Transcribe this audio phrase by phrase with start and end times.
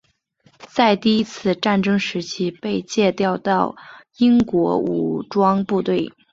[0.73, 3.75] 在第一次鸦片战争时期被借调到
[4.17, 6.11] 英国武装部队。